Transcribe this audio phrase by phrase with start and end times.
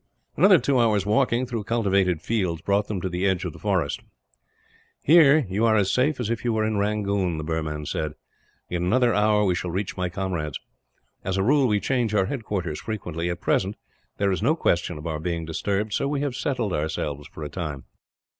[0.35, 3.99] Another two hours' walking, through cultivated fields, brought them to the edge of the forest.
[5.03, 8.13] "Here you are as safe as if you were in Rangoon," the Burman said.
[8.67, 10.59] "In another hour we shall reach my comrades.
[11.23, 13.29] As a rule, we change our headquarters frequently.
[13.29, 13.75] At present
[14.17, 17.47] there is no question of our being disturbed; so we have settled ourselves, for a
[17.49, 17.83] time."